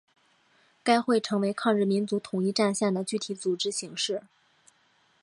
[0.83, 4.23] 该会成为抗日民族统一战线的具体组织形式。